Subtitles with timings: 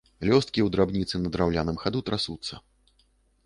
[0.27, 2.53] Лёсткі ў драбінцы на драўляным хаду трасуцца.